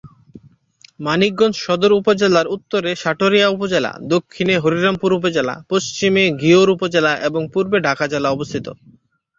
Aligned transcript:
মানিকগঞ্জ 0.99 1.55
সদর 1.57 1.91
উপজেলার 1.93 2.47
উত্তরে 2.47 2.91
সাটুরিয়া 2.95 3.47
উপজেলা, 3.47 3.91
দক্ষিণে 4.13 4.55
হরিরামপুর 4.57 5.11
উপজেলা, 5.13 5.53
পশ্চিমে 5.69 6.23
ঘিওর 6.41 6.69
উপজেলা 6.69 7.11
এবং 7.27 7.41
পূর্বে 7.53 7.77
ঢাকা 7.87 8.05
জেলা 8.07 8.29
অবস্থিত। 8.31 8.65